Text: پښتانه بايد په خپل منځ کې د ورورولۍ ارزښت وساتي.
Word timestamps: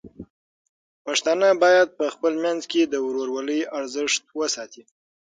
پښتانه 1.05 1.47
بايد 1.63 1.89
په 1.97 2.05
خپل 2.13 2.33
منځ 2.45 2.61
کې 2.71 2.81
د 2.85 2.95
ورورولۍ 3.05 3.61
ارزښت 3.79 4.23
وساتي. 4.39 4.83